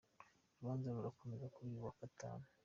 [0.53, 2.45] Urubanza rurakomeza kuri uyu wa Gatanu.